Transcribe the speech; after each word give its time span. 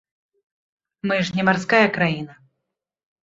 Мы 1.11 1.15
ж 1.27 1.37
не 1.39 1.43
марская 1.49 1.83
краіна. 1.97 2.33